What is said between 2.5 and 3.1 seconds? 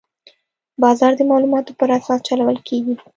کېږي.